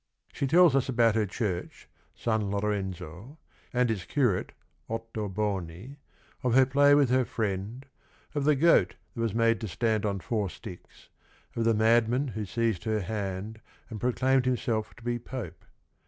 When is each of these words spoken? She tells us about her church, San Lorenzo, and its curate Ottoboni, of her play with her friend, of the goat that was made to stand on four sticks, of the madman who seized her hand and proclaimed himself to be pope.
She 0.33 0.47
tells 0.47 0.75
us 0.75 0.89
about 0.89 1.13
her 1.13 1.27
church, 1.27 1.87
San 2.15 2.49
Lorenzo, 2.49 3.37
and 3.71 3.91
its 3.91 4.03
curate 4.03 4.51
Ottoboni, 4.89 5.97
of 6.41 6.55
her 6.55 6.65
play 6.65 6.95
with 6.95 7.11
her 7.11 7.23
friend, 7.23 7.85
of 8.33 8.43
the 8.43 8.55
goat 8.55 8.95
that 9.13 9.21
was 9.21 9.35
made 9.35 9.61
to 9.61 9.67
stand 9.67 10.03
on 10.03 10.19
four 10.19 10.49
sticks, 10.49 11.09
of 11.55 11.65
the 11.65 11.75
madman 11.75 12.29
who 12.29 12.45
seized 12.45 12.85
her 12.85 13.01
hand 13.01 13.61
and 13.91 14.01
proclaimed 14.01 14.45
himself 14.47 14.95
to 14.95 15.03
be 15.03 15.19
pope. 15.19 15.63